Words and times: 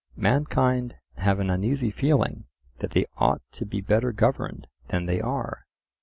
Mankind 0.17 0.95
have 1.17 1.39
an 1.39 1.51
uneasy 1.51 1.91
feeling 1.91 2.45
that 2.79 2.89
they 2.89 3.05
ought 3.17 3.43
to 3.51 3.67
be 3.67 3.81
better 3.81 4.11
governed 4.11 4.65
than 4.87 5.05
they 5.05 5.21
are. 5.21 5.67